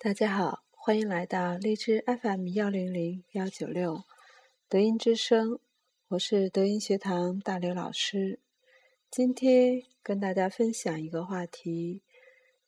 [0.00, 4.04] 大家好，欢迎来到荔枝 FM 幺零零幺九六
[4.68, 5.58] 德音之声，
[6.06, 8.38] 我是德音学堂大刘老师。
[9.10, 12.02] 今天跟大家分享一个话题，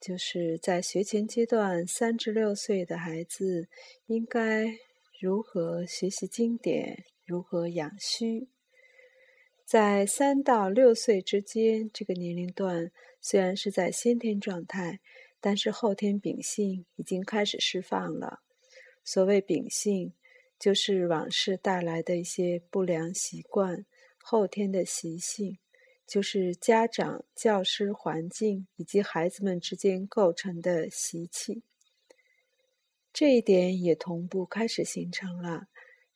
[0.01, 3.69] 就是在学前阶段，三至六岁的孩子
[4.06, 4.67] 应该
[5.21, 8.49] 如何学习经典，如何养虚。
[9.65, 12.90] 在三到六岁之间这个年龄段，
[13.21, 14.99] 虽然是在先天状态。
[15.40, 18.40] 但是后天秉性已经开始释放了。
[19.02, 20.12] 所谓秉性，
[20.58, 23.86] 就是往事带来的一些不良习惯，
[24.22, 25.58] 后天的习性，
[26.06, 31.62] 就是家长、教师、环境以及孩子们之间构成的习气。
[33.12, 35.66] 这一点也同步开始形成了。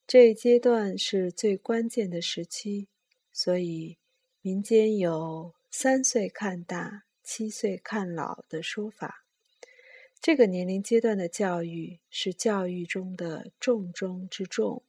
[0.06, 2.88] 这一阶段是最关键的时期，
[3.32, 3.96] 所以
[4.42, 7.03] 民间有“三岁看大”。
[7.24, 9.24] 七岁看老的说法，
[10.20, 14.82] 这个年龄阶段的教育是教育中的重中之重。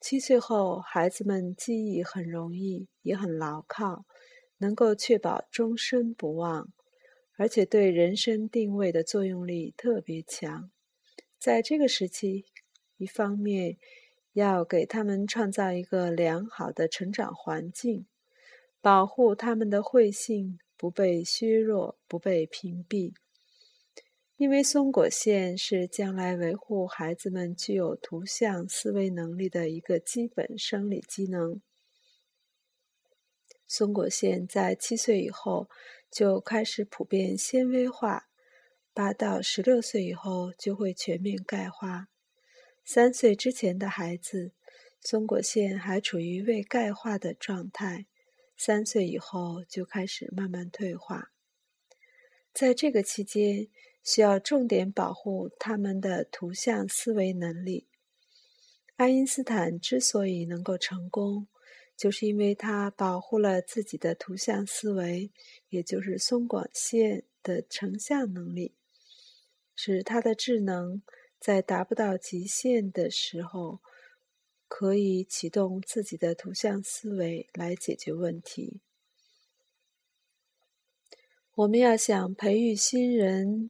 [0.00, 4.06] 七岁后，孩子们记忆很容易，也很牢靠，
[4.56, 6.72] 能够确保终身不忘，
[7.36, 10.70] 而且对人生定位的作用力特别强。
[11.38, 12.46] 在这个时期，
[12.96, 13.76] 一方面
[14.32, 18.06] 要给他们创造一个良好的成长环境，
[18.80, 20.58] 保护他们的慧性。
[20.76, 23.14] 不被削弱，不被屏蔽，
[24.36, 31.60] 因为松果腺是将来维护孩子们具有图像思维能力的一个基本生理机能。
[33.66, 35.68] 松果腺在七岁以后
[36.10, 38.28] 就开始普遍纤维化，
[38.92, 42.08] 八到十六岁以后就会全面钙化。
[42.84, 44.52] 三岁之前的孩子，
[45.00, 48.06] 松果腺还处于未钙化的状态。
[48.56, 51.32] 三岁以后就开始慢慢退化，
[52.52, 53.68] 在这个期间
[54.02, 57.88] 需要重点保护他们的图像思维能力。
[58.96, 61.48] 爱因斯坦之所以能够成功，
[61.96, 65.32] 就是因为他保护了自己的图像思维，
[65.68, 68.76] 也就是松广线的成像能力，
[69.74, 71.02] 使他的智能
[71.40, 73.80] 在达不到极限的时候。
[74.76, 78.80] 可以启动自己的图像思维来解决问题。
[81.54, 83.68] 我们要想培育新人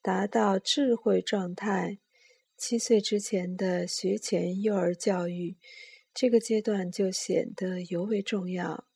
[0.00, 1.98] 达到智慧状态，
[2.56, 5.56] 七岁之前的学前幼儿教育，
[6.14, 8.86] 这个阶段就显得尤为重要。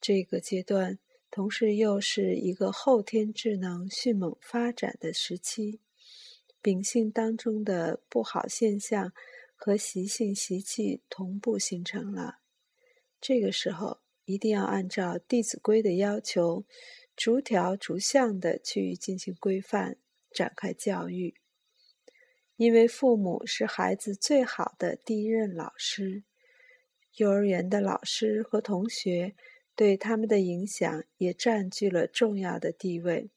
[0.00, 5.80] 这个阶段同时又是一个后天智能迅猛发展的时期，
[6.62, 9.12] 秉性当中的不好现象。
[9.64, 12.40] 和习性习气同步形成了，
[13.18, 16.66] 这个时候一定要按照《弟子规》的要求，
[17.16, 19.96] 逐条逐项的去进行规范，
[20.30, 21.40] 展开教育。
[22.56, 26.24] 因为父母是孩子最好的第一任老师，
[27.16, 29.34] 幼儿园的老师和同学
[29.74, 33.30] 对他们的影响也占据了重要的地位。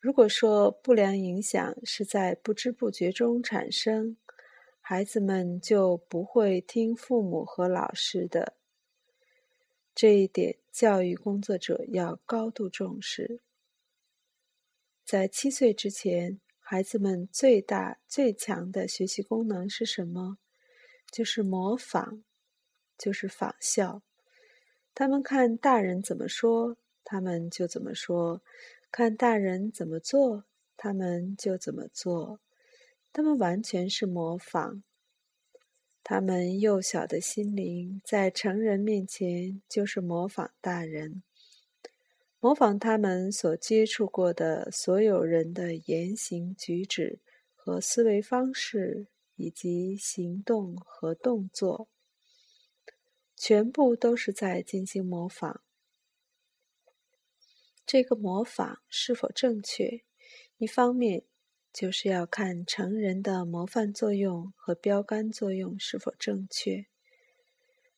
[0.00, 4.16] 如果说不良影响是在不知不觉中产生，
[4.86, 8.52] 孩子们就不会听父母和老师的，
[9.94, 13.40] 这一点教育工作者要高度重视。
[15.02, 20.36] 在七岁之前，孩子们最大最强的学习功能是什么？
[21.10, 22.22] 就是模仿，
[22.98, 24.02] 就是仿效。
[24.94, 28.42] 他们看大人怎么说，他们就怎么说；
[28.90, 30.44] 看大人怎么做，
[30.76, 32.40] 他们就怎么做。
[33.14, 34.82] 他们完全是模仿，
[36.02, 41.22] 他们幼小的心灵在成人面前就是模仿大人，
[42.40, 47.20] 模仿他们所接触过的所有人的言行举止
[47.54, 51.88] 和思维方式，以及行动和动作，
[53.36, 55.62] 全部都是在进行模仿。
[57.86, 60.02] 这个模仿是否正确？
[60.58, 61.22] 一方面。
[61.74, 66.86] 就是要看成人的模范作用和标杆作用是否正确。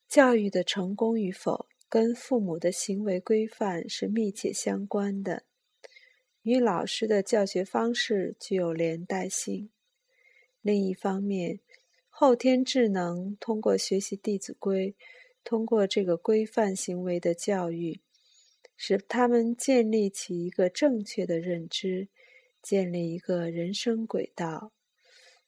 [0.08, 5.42] 教育的成功与否，跟父母的行为规范是密切相关的，
[6.40, 9.68] 与老师的教学方式具有连带性。
[10.62, 11.60] 另一方面，
[12.08, 14.92] 后天智能通过学习《弟子规》，
[15.44, 18.00] 通过这个规范行为的教育，
[18.74, 22.08] 使他们建立起一个正确的认知。
[22.66, 24.72] 建立一个人生轨道，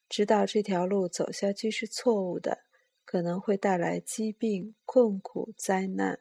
[0.09, 2.61] 知道这条路走下去是错误的，
[3.05, 6.21] 可能会带来疾病、困苦、灾难。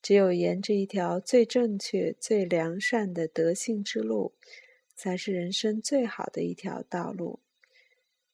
[0.00, 4.32] 只有沿着一条最正确、最良善的德性之路，
[4.94, 7.40] 才是人生最好的一条道路。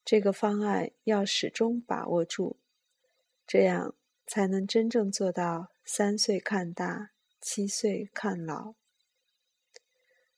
[0.05, 2.59] 这个方案要始终把握住，
[3.45, 8.77] 这样才能真正做到三岁看大，七岁看老。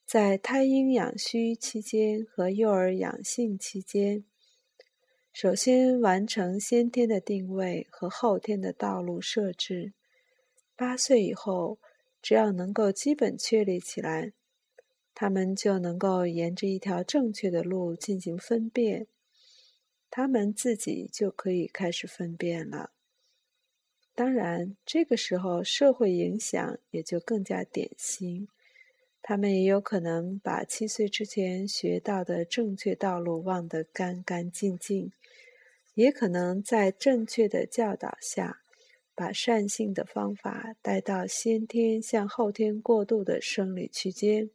[0.07, 4.25] 在胎婴养虚期间和幼儿养性期间，
[5.33, 9.95] 首先完成先天的定位和后天的道路设置。
[10.77, 11.79] 八岁以后，
[12.21, 14.33] 只要能够基本确立起来，
[15.15, 19.07] 他们就能够沿着一条正确的路进行分辨。
[20.11, 22.93] 他们自己就可以开始分辨了。
[24.15, 28.47] 当然，这个时候社会影响也就更加典型。
[29.27, 35.13] 他们也有可能把七岁之前学到的正确道路忘得干干净净，
[35.95, 38.61] 也可能在正确的教导下，
[39.15, 44.51] 把善性的方法带到先天向后天过渡的生理区间。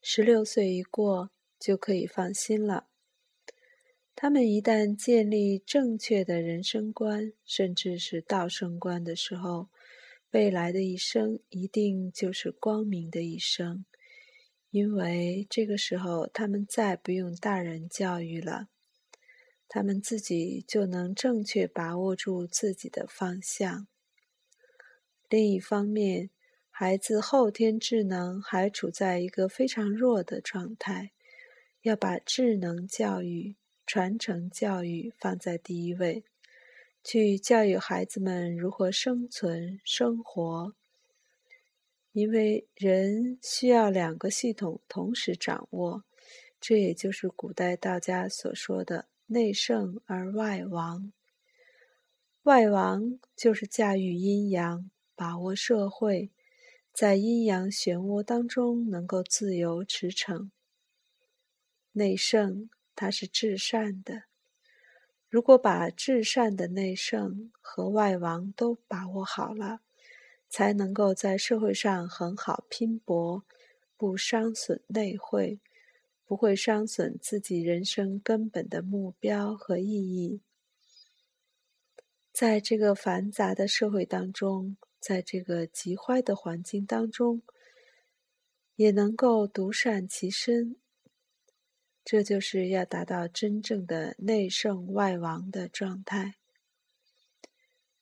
[0.00, 2.86] 十六岁一过，就可以放心了。
[4.14, 9.66] 他们一旦建立正确的人生观，甚至是道生观的时候，
[10.34, 13.84] 未来的一生一定就是光明的一生，
[14.70, 18.66] 因为这个时候他们再不用大人教育了，
[19.68, 23.86] 他们自己就能正确把握住自己的方向。
[25.28, 26.30] 另一方面，
[26.68, 31.12] 孩子后天智能还处在一个非常弱的状态，
[31.82, 33.54] 要把智能教育。
[33.86, 36.24] 传承教育放在第一位，
[37.04, 40.74] 去教育孩子们如何生存生活。
[42.12, 46.02] 因为人需要两个系统同时掌握，
[46.60, 51.12] 这也就是古代道家所说的“内圣而外王”。
[52.42, 56.30] 外王就是驾驭阴阳，把握社会，
[56.92, 60.50] 在阴阳漩涡当中能够自由驰骋。
[61.92, 62.70] 内圣。
[62.96, 64.22] 他是至善的，
[65.34, 69.80] 如果把至善的内圣和外王都把握好了，
[70.48, 73.42] 才能够在社会上很好拼搏，
[73.96, 75.58] 不伤损内会，
[76.24, 80.40] 不会伤损自己人生根本的目标和意义。
[82.32, 87.42] 在这个繁杂的社会当中，在这个极坏的环境当中，
[88.76, 90.76] 也能够独善其身。
[92.04, 96.34] 这就是要达到真正的内圣外王的状态。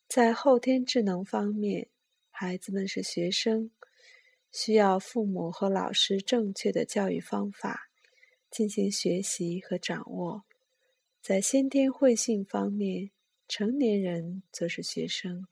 [0.09, 1.87] 在后天智能方面，
[2.29, 3.71] 孩子们是学生，
[4.51, 7.89] 需要父母和老师正确的教育方法
[8.51, 10.43] 进行学习和掌握。
[11.21, 13.09] 在先天慧性方面，
[13.47, 15.47] 成年人则是学生，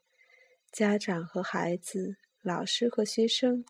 [0.74, 3.64] 家长和孩子、老师和学生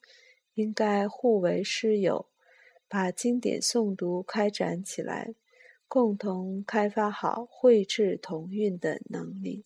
[0.55, 2.30] 应该互为师友。
[2.91, 5.33] 把经典诵读开展起来，
[5.87, 9.63] 共同开发好绘制同运的能力。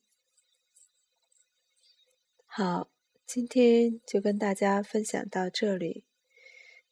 [2.45, 2.87] 好，
[3.25, 6.03] 今天就跟大家分享到这里。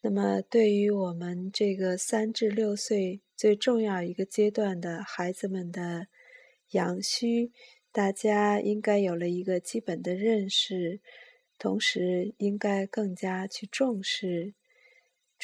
[0.02, 6.08] 那么，对于我们这个三至六岁最重要一个阶段的孩子们的
[6.72, 7.52] 阳虚，
[7.92, 11.00] 大家应该有了一个基本的认识，
[11.60, 14.56] 同时应该更加去重视。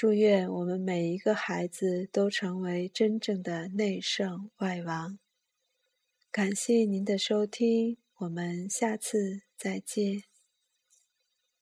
[0.01, 5.19] 祝愿我们每一个孩子都成为真正的内圣外王。
[6.31, 10.28] 感谢您的收听，我们下次再见。